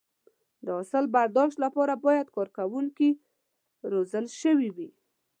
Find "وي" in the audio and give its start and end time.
4.75-4.89